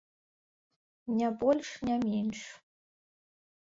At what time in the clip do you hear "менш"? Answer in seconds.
2.09-2.39